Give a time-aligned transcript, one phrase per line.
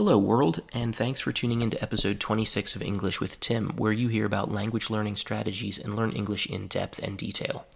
[0.00, 3.92] Hello, world, and thanks for tuning in to episode 26 of English with Tim, where
[3.92, 7.66] you hear about language learning strategies and learn English in depth and detail.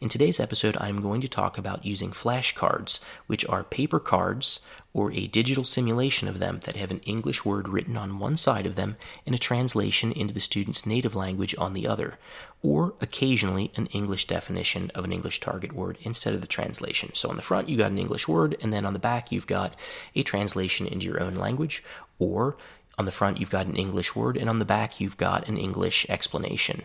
[0.00, 4.60] In today's episode, I'm going to talk about using flashcards, which are paper cards
[4.96, 8.64] or a digital simulation of them that have an English word written on one side
[8.64, 12.18] of them and a translation into the student's native language on the other,
[12.62, 17.10] or occasionally an English definition of an English target word instead of the translation.
[17.12, 19.46] So on the front, you got an English word, and then on the back, you've
[19.46, 19.76] got
[20.14, 21.84] a translation into your own language,
[22.18, 22.56] or
[22.96, 25.58] on the front, you've got an English word, and on the back, you've got an
[25.58, 26.84] English explanation.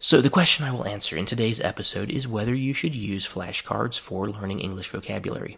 [0.00, 3.96] So, the question I will answer in today's episode is whether you should use flashcards
[3.96, 5.56] for learning English vocabulary.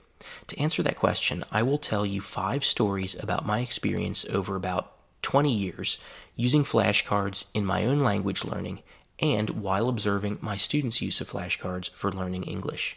[0.48, 4.92] To answer that question, I will tell you five stories about my experience over about
[5.22, 5.98] 20 years
[6.34, 8.80] using flashcards in my own language learning
[9.18, 12.96] and while observing my students' use of flashcards for learning English.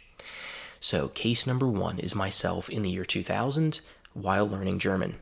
[0.78, 3.80] So, case number one is myself in the year 2000
[4.12, 5.16] while learning German.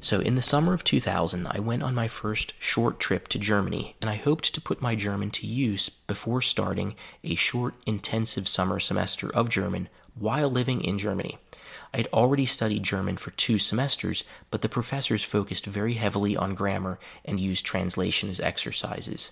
[0.00, 3.96] So, in the summer of 2000, I went on my first short trip to Germany,
[4.00, 8.80] and I hoped to put my German to use before starting a short, intensive summer
[8.80, 11.38] semester of German while living in Germany.
[11.92, 16.54] I had already studied German for two semesters, but the professors focused very heavily on
[16.54, 19.30] grammar and used translation as exercises.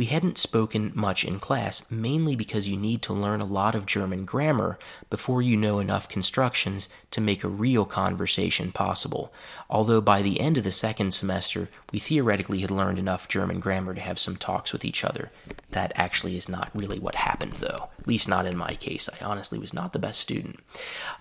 [0.00, 3.84] We hadn't spoken much in class, mainly because you need to learn a lot of
[3.84, 4.78] German grammar
[5.10, 9.30] before you know enough constructions to make a real conversation possible.
[9.68, 13.92] Although by the end of the second semester, we theoretically had learned enough German grammar
[13.92, 15.32] to have some talks with each other.
[15.72, 17.90] That actually is not really what happened, though.
[17.98, 19.10] At least not in my case.
[19.20, 20.60] I honestly was not the best student,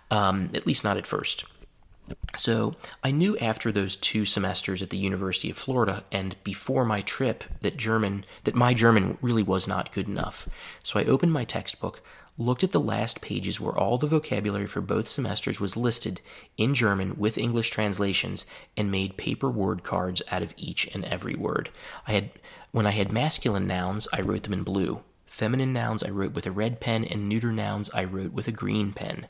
[0.09, 1.43] um, at least not at first.
[2.37, 7.01] So I knew after those two semesters at the University of Florida and before my
[7.01, 10.47] trip that German that my German really was not good enough.
[10.83, 12.01] So I opened my textbook,
[12.37, 16.21] looked at the last pages where all the vocabulary for both semesters was listed
[16.57, 18.45] in German with English translations
[18.77, 21.69] and made paper word cards out of each and every word.
[22.07, 22.31] I had
[22.71, 25.01] when I had masculine nouns, I wrote them in blue.
[25.25, 28.51] Feminine nouns I wrote with a red pen and neuter nouns I wrote with a
[28.51, 29.27] green pen.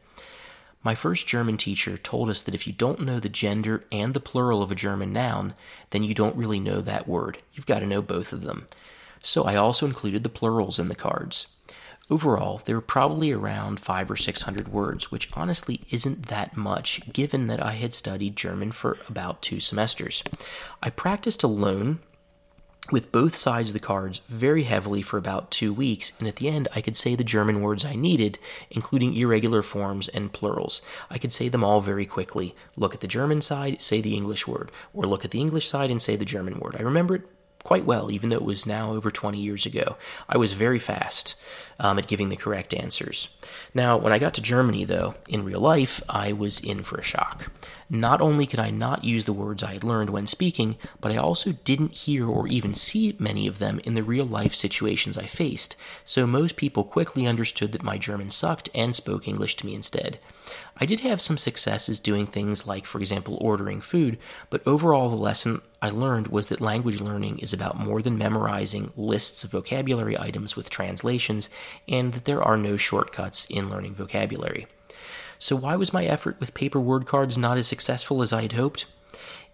[0.82, 4.22] My first German teacher told us that if you don't know the gender and the
[4.22, 5.54] plural of a German noun,
[5.90, 7.40] then you don't really know that word.
[7.54, 8.68] You've got to know both of them.
[9.22, 11.56] So I also included the plurals in the cards.
[12.10, 17.12] Overall, there were probably around five or six hundred words, which honestly isn't that much
[17.12, 20.24] given that I had studied German for about two semesters.
[20.82, 22.00] I practiced alone
[22.92, 26.48] with both sides of the cards very heavily for about two weeks, and at the
[26.48, 28.40] end I could say the German words I needed,
[28.70, 30.82] including irregular forms and plurals.
[31.10, 32.56] I could say them all very quickly.
[32.76, 35.92] Look at the German side, say the English word, or look at the English side
[35.92, 36.76] and say the German word.
[36.78, 37.24] I remember it
[37.64, 39.98] quite well, even though it was now over 20 years ago.
[40.28, 41.36] I was very fast
[41.80, 43.30] um, at giving the correct answers.
[43.74, 47.04] Now, when I got to Germany, though, in real life, I was in for a
[47.04, 47.52] shock.
[47.90, 51.16] Not only could I not use the words I had learned when speaking, but I
[51.16, 55.26] also didn't hear or even see many of them in the real life situations I
[55.26, 55.76] faced,
[56.06, 60.20] so most people quickly understood that my German sucked and spoke English to me instead.
[60.78, 64.18] I did have some successes doing things like, for example, ordering food,
[64.50, 68.92] but overall, the lesson I learned was that language learning is about more than memorizing
[68.96, 71.50] lists of vocabulary items with translations,
[71.88, 74.68] and that there are no shortcuts in learning vocabulary.
[75.38, 78.54] So, why was my effort with paper word cards not as successful as I had
[78.54, 78.86] hoped?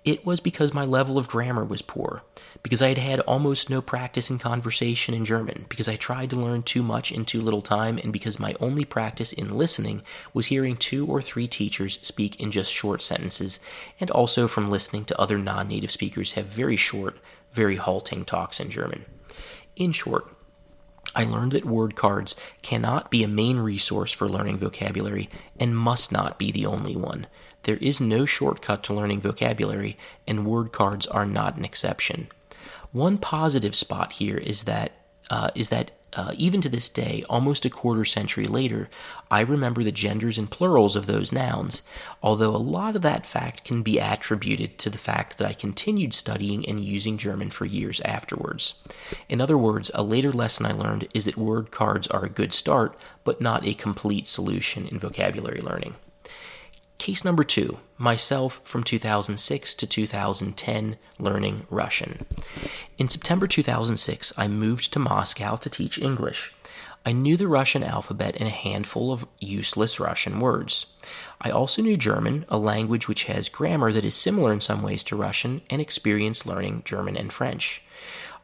[0.05, 2.21] It was because my level of grammar was poor,
[2.61, 6.35] because I had had almost no practice in conversation in German, because I tried to
[6.35, 10.47] learn too much in too little time, and because my only practice in listening was
[10.47, 13.59] hearing two or three teachers speak in just short sentences,
[13.99, 17.17] and also from listening to other non native speakers have very short,
[17.51, 19.05] very halting talks in German.
[19.75, 20.34] In short,
[21.15, 26.11] I learned that word cards cannot be a main resource for learning vocabulary and must
[26.11, 27.27] not be the only one.
[27.63, 32.27] There is no shortcut to learning vocabulary, and word cards are not an exception.
[32.91, 34.91] One positive spot here is that
[35.31, 38.89] uh, is that uh, even to this day, almost a quarter century later,
[39.29, 41.81] I remember the genders and plurals of those nouns,
[42.23, 46.13] although a lot of that fact can be attributed to the fact that I continued
[46.13, 48.81] studying and using German for years afterwards.
[49.27, 52.53] In other words, a later lesson I learned is that word cards are a good
[52.53, 55.95] start, but not a complete solution in vocabulary learning.
[56.97, 62.25] Case number two myself from 2006 to 2010 learning Russian.
[62.97, 66.53] In September 2006, I moved to Moscow to teach English.
[67.06, 70.88] I knew the Russian alphabet and a handful of useless Russian words.
[71.39, 75.03] I also knew German, a language which has grammar that is similar in some ways
[75.06, 77.83] to Russian, and experienced learning German and French.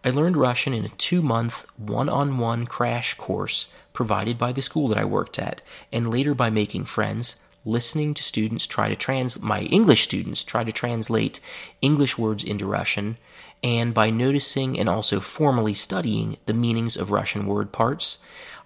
[0.03, 4.62] I learned Russian in a two month, one on one crash course provided by the
[4.62, 5.62] school that I worked at,
[5.92, 10.63] and later by making friends, listening to students try to trans my English students try
[10.63, 11.40] to translate
[11.81, 13.18] English words into Russian,
[13.63, 18.18] and by noticing and also formally studying the meanings of Russian word parts.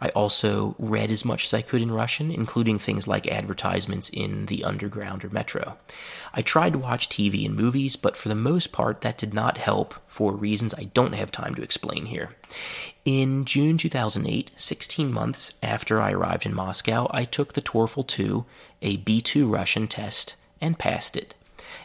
[0.02, 4.48] I also read as much as I could in Russian, including things like advertisements in
[4.48, 5.78] the underground or metro.
[6.34, 9.58] I tried to watch TV and movies, but for the most part, that did not
[9.58, 12.32] help for reasons I don't have time to explain here.
[13.06, 18.46] In June 2008, 16 months after I arrived in Moscow, I took the TORFL 2,
[18.82, 21.36] a B2 Russian test, and passed it.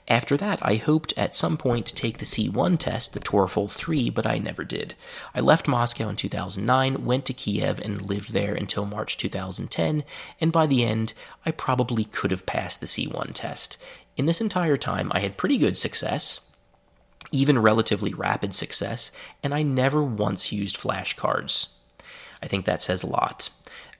[0.08, 4.10] After that, I hoped at some point to take the C1 test, the TORFL 3,
[4.10, 4.94] but I never did.
[5.34, 10.02] I left Moscow in 2009, went to Kiev, and lived there until March 2010,
[10.40, 11.14] and by the end,
[11.46, 13.76] I probably could have passed the C1 test.
[14.16, 16.40] In this entire time, I had pretty good success,
[17.30, 19.12] even relatively rapid success,
[19.42, 21.74] and I never once used flashcards.
[22.42, 23.50] I think that says a lot.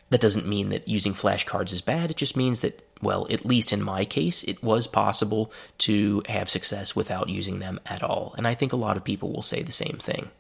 [0.08, 3.73] That doesn't mean that using flashcards is bad, it just means that well, at least
[3.73, 8.35] in my case, it was possible to have success without using them at all.
[8.37, 10.31] And I think a lot of people will say the same thing.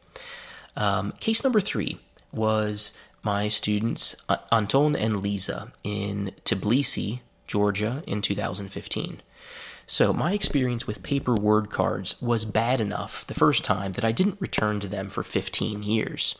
[0.76, 1.98] Um, case number three
[2.32, 2.92] was
[3.22, 4.16] my students,
[4.50, 9.20] Anton and Lisa, in Tbilisi, Georgia, in 2015.
[9.90, 14.12] So, my experience with paper word cards was bad enough the first time that I
[14.12, 16.36] didn't return to them for 15 years.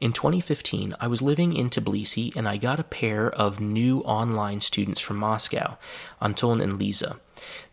[0.00, 4.60] In 2015, I was living in Tbilisi and I got a pair of new online
[4.60, 5.78] students from Moscow,
[6.20, 7.18] Anton and Lisa.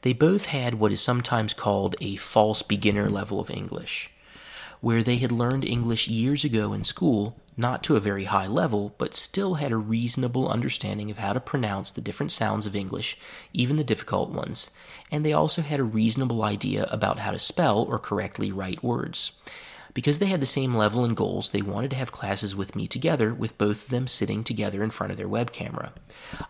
[0.02, 4.10] They both had what is sometimes called a false beginner level of English
[4.82, 8.96] where they had learned English years ago in school, not to a very high level,
[8.98, 13.18] but still had a reasonable understanding of how to pronounce the different sounds of English,
[13.54, 14.72] even the difficult ones,
[15.12, 19.42] and they also had a reasonable idea about how to spell or correctly write words.
[20.00, 22.88] Because they had the same level and goals, they wanted to have classes with me
[22.88, 25.92] together, with both of them sitting together in front of their web camera.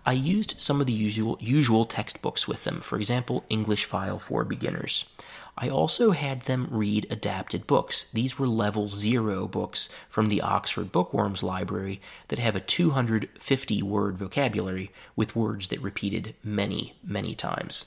[0.06, 4.44] I used some of the usual, usual textbooks with them, for example, English File for
[4.44, 5.06] Beginners.
[5.57, 8.06] I also had them read adapted books.
[8.13, 14.16] These were level zero books from the Oxford Bookworms Library that have a 250 word
[14.16, 17.86] vocabulary with words that repeated many, many times.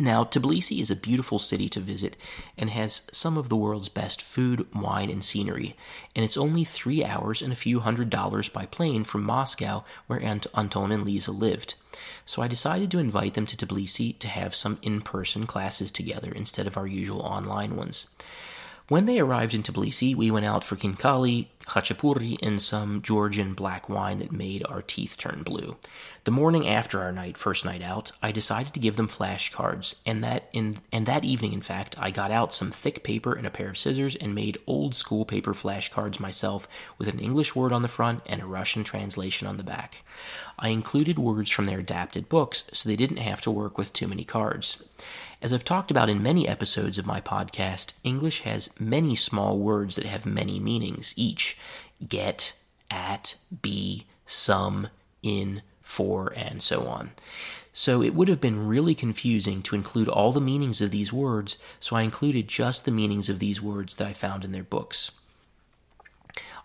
[0.00, 2.16] Now, Tbilisi is a beautiful city to visit
[2.56, 5.76] and has some of the world's best food, wine, and scenery,
[6.16, 10.22] and it's only three hours and a few hundred dollars by plane from Moscow, where
[10.22, 11.74] Ant- Anton and Lisa lived.
[12.24, 16.32] So I decided to invite them to Tbilisi to have some in person classes together
[16.32, 18.06] instead of our usual online ones.
[18.90, 23.88] When they arrived in Tbilisi, we went out for khinkali, khachapuri, and some Georgian black
[23.88, 25.76] wine that made our teeth turn blue.
[26.24, 30.24] The morning after our night, first night out, I decided to give them flashcards, and
[30.24, 33.50] that in and that evening, in fact, I got out some thick paper and a
[33.50, 36.66] pair of scissors and made old school paper flashcards myself
[36.98, 40.02] with an English word on the front and a Russian translation on the back.
[40.60, 44.06] I included words from their adapted books so they didn't have to work with too
[44.06, 44.82] many cards.
[45.40, 49.96] As I've talked about in many episodes of my podcast, English has many small words
[49.96, 51.56] that have many meanings each
[52.06, 52.52] get,
[52.90, 54.88] at, be, some,
[55.22, 57.12] in, for, and so on.
[57.72, 61.56] So it would have been really confusing to include all the meanings of these words,
[61.78, 65.10] so I included just the meanings of these words that I found in their books.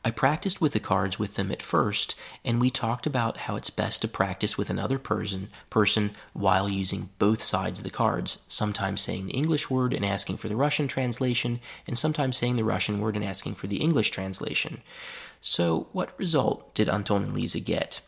[0.06, 2.14] I practiced with the cards with them at first,
[2.44, 7.10] and we talked about how it's best to practice with another person person while using
[7.18, 10.88] both sides of the cards, sometimes saying the English word and asking for the Russian
[10.88, 14.84] translation, and sometimes saying the Russian word and asking for the English translation.
[15.42, 18.02] So, what result did Anton and Lisa get?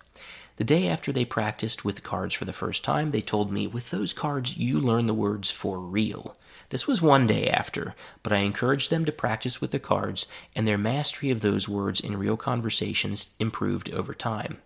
[0.58, 3.68] The day after they practiced with the cards for the first time, they told me,
[3.68, 6.36] With those cards, you learn the words for real.
[6.70, 10.68] This was one day after, but I encouraged them to practice with the cards, and
[10.68, 14.58] their mastery of those words in real conversations improved over time.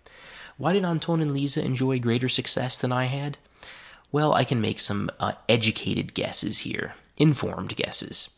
[0.57, 3.37] Why did Anton and Lisa enjoy greater success than I had?
[4.13, 8.29] Well, I can make some uh, educated guesses here, informed guesses.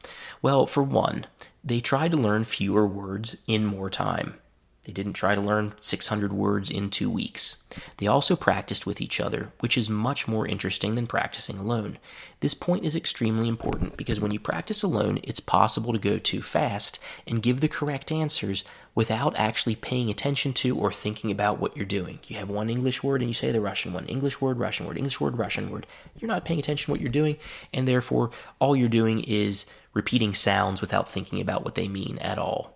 [0.42, 1.28] Well, for one,
[1.64, 4.36] they tried to learn fewer words in more time.
[4.86, 7.64] They didn't try to learn 600 words in two weeks.
[7.98, 12.00] They also practiced with each other, which is much more interesting than practicing alone.
[12.42, 16.42] This point is extremely important because when you practice alone, it's possible to go too
[16.42, 21.78] fast and give the correct answers without actually paying attention to or thinking about what
[21.78, 22.20] you're doing.
[22.28, 24.98] You have one English word and you say the Russian one English word, Russian word,
[24.98, 25.88] English word, Russian word.
[26.20, 27.38] You're not paying attention to what you're doing,
[27.74, 32.38] and therefore, all you're doing is repeating sounds without thinking about what they mean at
[32.38, 32.73] all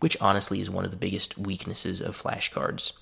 [0.00, 2.92] which honestly is one of the biggest weaknesses of flashcards.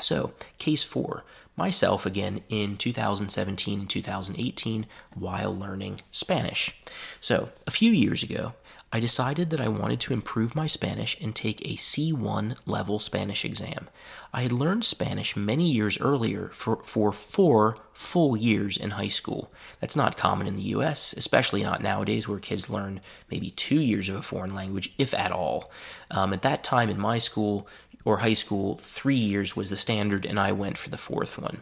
[0.00, 1.24] So, case four
[1.56, 6.78] myself again in 2017 and 2018 while learning Spanish.
[7.20, 8.52] So, a few years ago,
[8.96, 13.44] I decided that I wanted to improve my Spanish and take a C1 level Spanish
[13.44, 13.90] exam.
[14.32, 19.52] I had learned Spanish many years earlier for, for four full years in high school.
[19.80, 24.08] That's not common in the US, especially not nowadays where kids learn maybe two years
[24.08, 25.70] of a foreign language, if at all.
[26.10, 27.68] Um, at that time in my school
[28.06, 31.60] or high school, three years was the standard, and I went for the fourth one.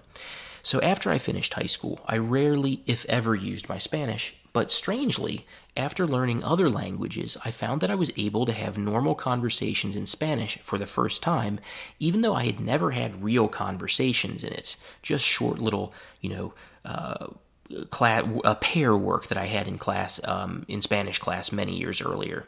[0.63, 5.47] So after I finished high school, I rarely, if ever, used my Spanish, but strangely,
[5.77, 10.07] after learning other languages, I found that I was able to have normal conversations in
[10.07, 11.59] Spanish for the first time,
[11.99, 16.55] even though I had never had real conversations in it, just short little, you know,
[16.85, 17.27] uh,
[17.91, 22.47] a pair work that I had in class, um, in Spanish class many years earlier.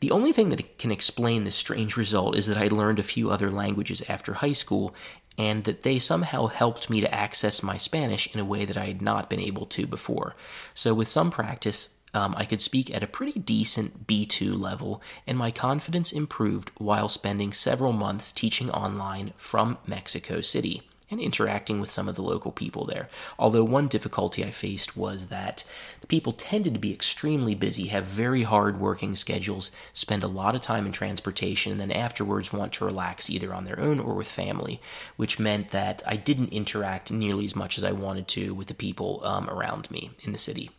[0.00, 3.30] The only thing that can explain this strange result is that I learned a few
[3.30, 4.94] other languages after high school,
[5.36, 8.86] and that they somehow helped me to access my Spanish in a way that I
[8.86, 10.36] had not been able to before.
[10.72, 15.36] So, with some practice, um, I could speak at a pretty decent B2 level, and
[15.36, 21.90] my confidence improved while spending several months teaching online from Mexico City and interacting with
[21.90, 23.08] some of the local people there.
[23.38, 25.64] Although one difficulty I faced was that
[26.00, 30.54] the people tended to be extremely busy, have very hard working schedules, spend a lot
[30.54, 34.14] of time in transportation, and then afterwards want to relax either on their own or
[34.14, 34.80] with family,
[35.16, 38.74] which meant that I didn't interact nearly as much as I wanted to with the
[38.74, 40.70] people um, around me in the city.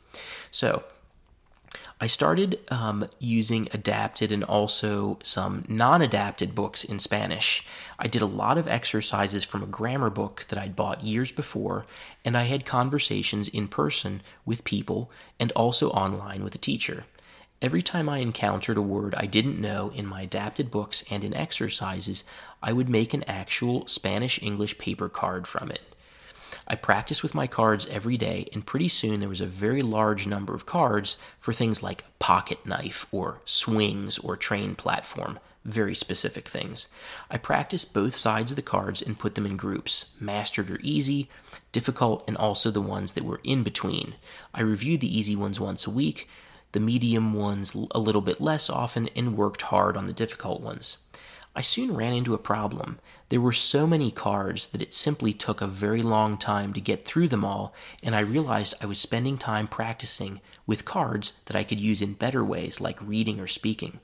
[0.51, 0.83] So,
[2.01, 7.65] I started um, using adapted and also some non adapted books in Spanish.
[7.97, 11.85] I did a lot of exercises from a grammar book that I'd bought years before,
[12.23, 17.03] and I had conversations in person with people and also online with a teacher.
[17.61, 21.35] Every time I encountered a word I didn't know in my adapted books and in
[21.35, 22.23] exercises,
[22.63, 25.81] I would make an actual Spanish English paper card from it.
[26.69, 30.27] I practiced with my cards every day, and pretty soon there was a very large
[30.27, 36.47] number of cards for things like pocket knife or swings or train platform, very specific
[36.47, 36.87] things.
[37.31, 41.27] I practiced both sides of the cards and put them in groups mastered or easy,
[41.71, 44.15] difficult, and also the ones that were in between.
[44.53, 46.29] I reviewed the easy ones once a week,
[46.71, 50.97] the medium ones a little bit less often, and worked hard on the difficult ones.
[51.55, 52.99] I soon ran into a problem.
[53.29, 57.05] There were so many cards that it simply took a very long time to get
[57.05, 61.63] through them all, and I realized I was spending time practicing with cards that I
[61.63, 63.99] could use in better ways, like reading or speaking.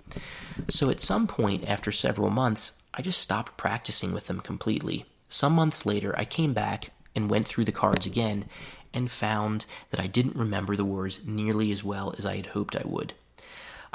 [0.69, 5.05] So at some point, after several months, I just stopped practicing with them completely.
[5.29, 8.45] Some months later, I came back and went through the cards again
[8.93, 12.75] and found that I didn't remember the words nearly as well as I had hoped
[12.75, 13.13] I would.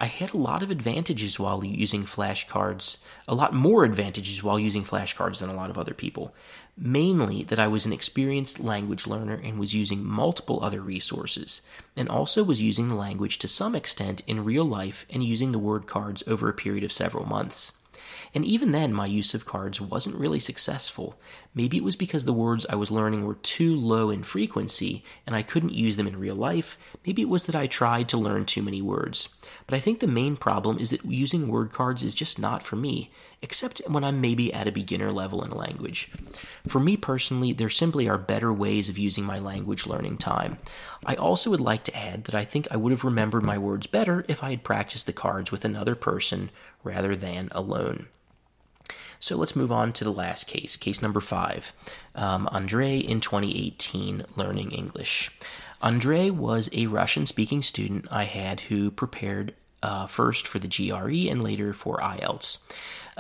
[0.03, 4.83] I had a lot of advantages while using flashcards, a lot more advantages while using
[4.83, 6.35] flashcards than a lot of other people.
[6.75, 11.61] Mainly that I was an experienced language learner and was using multiple other resources,
[11.95, 15.59] and also was using the language to some extent in real life and using the
[15.59, 17.73] word cards over a period of several months.
[18.35, 21.19] And even then, my use of cards wasn't really successful.
[21.53, 25.35] Maybe it was because the words I was learning were too low in frequency and
[25.35, 26.79] I couldn't use them in real life.
[27.05, 29.31] Maybe it was that I tried to learn too many words.
[29.67, 32.77] But I think the main problem is that using word cards is just not for
[32.77, 33.11] me,
[33.43, 36.13] except when I'm maybe at a beginner level in a language.
[36.69, 40.59] For me personally, there simply are better ways of using my language learning time.
[41.05, 43.87] I also would like to add that I think I would have remembered my words
[43.87, 46.51] better if I had practiced the cards with another person
[46.85, 48.09] rather than alone.
[49.19, 51.73] So let's move on to the last case, case number five.
[52.15, 55.31] Um, Andre in 2018 learning English.
[55.83, 61.31] Andre was a Russian speaking student I had who prepared uh, first for the GRE
[61.31, 62.59] and later for IELTS.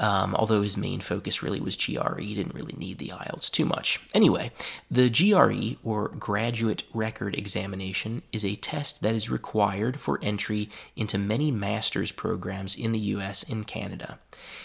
[0.01, 3.67] Um, although his main focus really was GRE, he didn't really need the IELTS too
[3.67, 4.01] much.
[4.15, 4.51] Anyway,
[4.91, 11.19] the GRE, or Graduate Record Examination, is a test that is required for entry into
[11.19, 14.19] many master's programs in the US and Canada.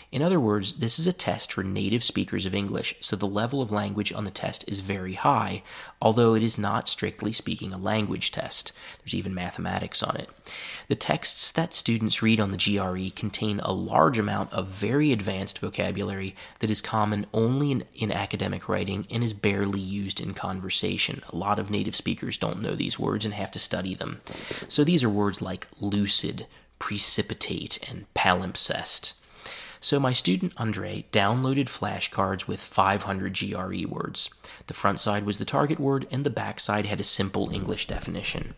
[0.10, 3.62] In other words, this is a test for native speakers of English, so the level
[3.62, 5.64] of language on the test is very high,
[6.02, 8.72] although it is not strictly speaking a language test.
[9.00, 10.30] There's even mathematics on it.
[10.88, 15.25] The texts that students read on the GRE contain a large amount of very advanced
[15.60, 21.24] vocabulary that is common only in, in academic writing and is barely used in conversation.
[21.30, 24.22] A lot of native speakers don't know these words and have to study them.
[24.68, 26.48] So these are words like lucid,
[26.80, 29.14] precipitate, and palimpsest.
[29.80, 34.32] So my student Andre downloaded flashcards with 500 GRE words.
[34.66, 37.86] The front side was the target word, and the back side had a simple English
[37.86, 38.56] definition.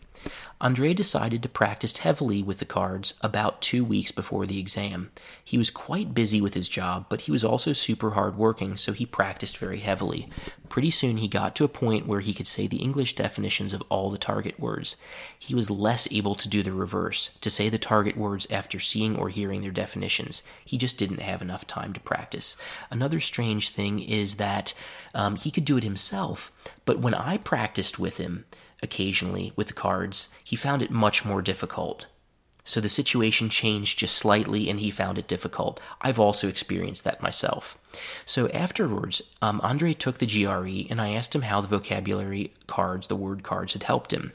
[0.60, 5.10] Andre decided to practice heavily with the cards about two weeks before the exam.
[5.44, 9.06] He was quite busy with his job, but he was also super hardworking, so he
[9.06, 10.28] practiced very heavily.
[10.68, 13.82] Pretty soon he got to a point where he could say the English definitions of
[13.88, 14.96] all the target words.
[15.38, 19.16] He was less able to do the reverse, to say the target words after seeing
[19.16, 20.42] or hearing their definitions.
[20.64, 22.56] He just didn't have enough time to practice.
[22.90, 24.74] Another strange thing is that
[25.14, 26.50] um, he could do it himself,
[26.84, 28.44] but when I practiced with him,
[28.82, 32.06] occasionally with cards, he found it much more difficult.
[32.64, 35.80] So the situation changed just slightly and he found it difficult.
[36.02, 37.78] I've also experienced that myself.
[38.26, 43.06] So afterwards, um, Andre took the GRE and I asked him how the vocabulary cards,
[43.06, 44.32] the word cards, had helped him.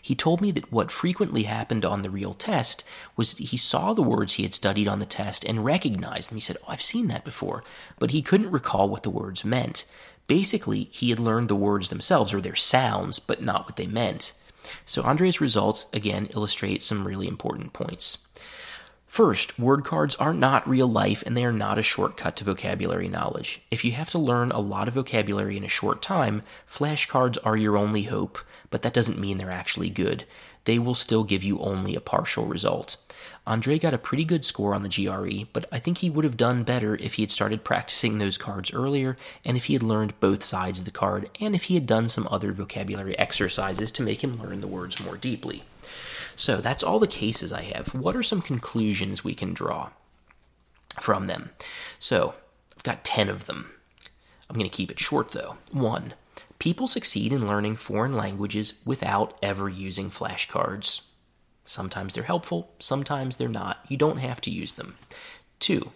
[0.00, 2.82] He told me that what frequently happened on the real test
[3.14, 6.36] was he saw the words he had studied on the test and recognized them.
[6.36, 7.62] He said, Oh, I've seen that before.
[7.98, 9.84] But he couldn't recall what the words meant.
[10.28, 14.34] Basically, he had learned the words themselves or their sounds, but not what they meant.
[14.84, 18.28] So Andre's results again illustrate some really important points.
[19.06, 23.08] First, word cards are not real life and they are not a shortcut to vocabulary
[23.08, 23.62] knowledge.
[23.70, 27.56] If you have to learn a lot of vocabulary in a short time, flashcards are
[27.56, 30.24] your only hope, but that doesn't mean they're actually good
[30.68, 32.98] they will still give you only a partial result.
[33.46, 36.36] Andre got a pretty good score on the GRE, but I think he would have
[36.36, 40.20] done better if he had started practicing those cards earlier and if he had learned
[40.20, 44.02] both sides of the card and if he had done some other vocabulary exercises to
[44.02, 45.62] make him learn the words more deeply.
[46.36, 47.94] So that's all the cases I have.
[47.94, 49.88] What are some conclusions we can draw
[51.00, 51.48] from them?
[51.98, 52.34] So
[52.76, 53.70] I've got 10 of them.
[54.50, 55.56] I'm going to keep it short though.
[55.72, 56.12] One,
[56.58, 61.02] People succeed in learning foreign languages without ever using flashcards.
[61.64, 63.78] Sometimes they're helpful, sometimes they're not.
[63.88, 64.96] You don't have to use them.
[65.60, 65.92] Two,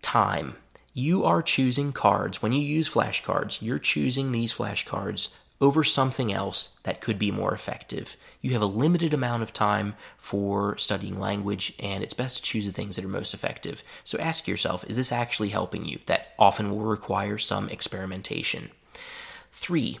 [0.00, 0.56] time.
[0.94, 2.40] You are choosing cards.
[2.40, 5.28] When you use flashcards, you're choosing these flashcards
[5.60, 8.16] over something else that could be more effective.
[8.40, 12.66] You have a limited amount of time for studying language, and it's best to choose
[12.66, 13.82] the things that are most effective.
[14.04, 15.98] So ask yourself is this actually helping you?
[16.06, 18.70] That often will require some experimentation.
[19.58, 19.98] Three,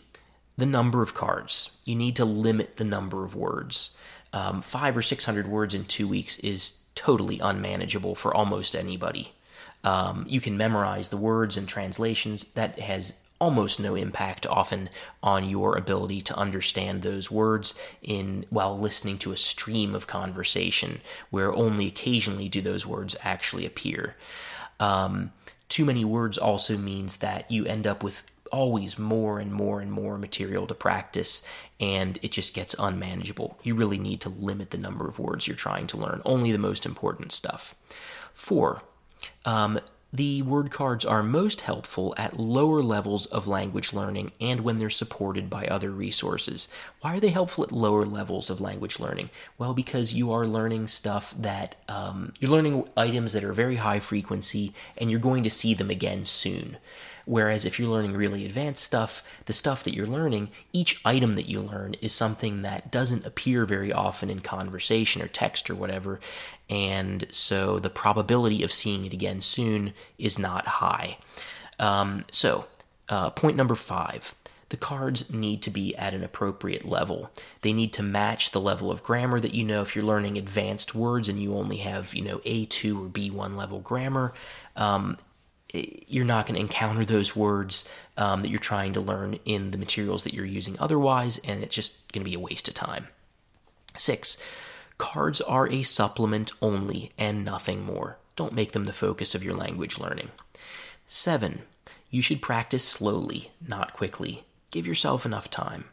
[0.58, 1.78] the number of cards.
[1.86, 3.96] You need to limit the number of words.
[4.34, 9.32] Um, five or six hundred words in two weeks is totally unmanageable for almost anybody.
[9.82, 12.44] Um, you can memorize the words and translations.
[12.52, 14.90] That has almost no impact often
[15.22, 21.00] on your ability to understand those words in while listening to a stream of conversation
[21.30, 24.16] where only occasionally do those words actually appear.
[24.78, 25.32] Um,
[25.70, 29.92] too many words also means that you end up with always more and more and
[29.92, 31.42] more material to practice,
[31.80, 33.58] and it just gets unmanageable.
[33.62, 36.58] You really need to limit the number of words you're trying to learn, only the
[36.58, 37.74] most important stuff.
[38.32, 38.82] Four,
[39.44, 39.80] um,
[40.12, 44.88] the word cards are most helpful at lower levels of language learning and when they're
[44.88, 46.68] supported by other resources.
[47.00, 49.30] Why are they helpful at lower levels of language learning?
[49.58, 54.00] Well, because you are learning stuff that um, you're learning items that are very high
[54.00, 56.78] frequency and you're going to see them again soon.
[57.26, 61.48] Whereas if you're learning really advanced stuff, the stuff that you're learning, each item that
[61.48, 66.20] you learn is something that doesn't appear very often in conversation or text or whatever.
[66.70, 71.18] And so the probability of seeing it again soon is not high.
[71.80, 72.66] Um, so,
[73.08, 74.34] uh, point number five
[74.68, 77.30] the cards need to be at an appropriate level.
[77.62, 79.80] They need to match the level of grammar that you know.
[79.82, 83.78] If you're learning advanced words and you only have, you know, A2 or B1 level
[83.78, 84.34] grammar,
[84.74, 85.18] um,
[85.72, 89.78] you're not going to encounter those words um, that you're trying to learn in the
[89.78, 93.08] materials that you're using otherwise, and it's just going to be a waste of time.
[93.96, 94.36] Six,
[94.98, 98.18] cards are a supplement only and nothing more.
[98.36, 100.30] Don't make them the focus of your language learning.
[101.06, 101.62] Seven,
[102.10, 104.44] you should practice slowly, not quickly.
[104.70, 105.86] Give yourself enough time.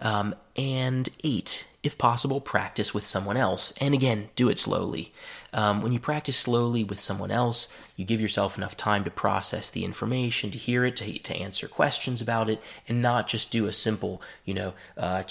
[0.00, 3.72] Um, and eight, if possible, practice with someone else.
[3.80, 5.12] And again, do it slowly.
[5.52, 9.70] Um, when you practice slowly with someone else, you give yourself enough time to process
[9.70, 13.66] the information, to hear it, to, to answer questions about it, and not just do
[13.66, 15.22] a simple, you know, uh,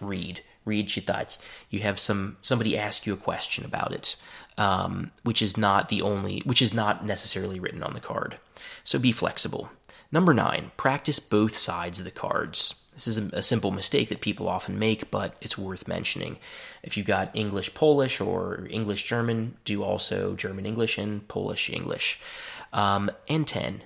[0.00, 1.36] read, read chitat.
[1.70, 4.16] You have some somebody ask you a question about it,
[4.56, 8.38] um, which is not the only, which is not necessarily written on the card.
[8.84, 9.70] So be flexible.
[10.12, 12.85] Number nine, practice both sides of the cards.
[12.96, 16.38] This is a, simple mistake that people often make, but it's worth mentioning.
[16.82, 22.18] If you've got English Polish or English German, do also German English and Polish English.
[22.72, 23.82] Um, and 10.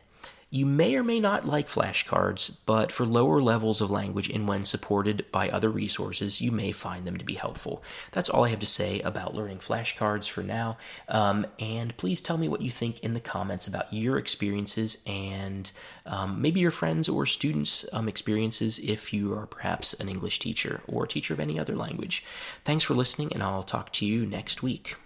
[0.52, 4.64] You may or may not like flashcards, but for lower levels of language and when
[4.64, 7.84] supported by other resources, you may find them to be helpful.
[8.10, 10.76] That's all I have to say about learning flashcards for now.
[11.08, 15.70] Um, and please tell me what you think in the comments about your experiences and
[16.04, 20.80] um, maybe your friends or students' um, experiences if you are perhaps an English teacher
[20.88, 22.24] or a teacher of any other language.
[22.64, 24.96] Thanks for listening, and I'll talk to you next week.